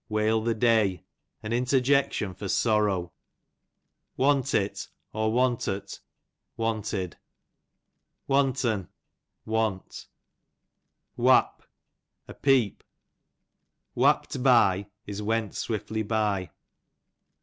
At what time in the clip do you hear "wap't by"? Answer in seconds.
13.95-14.87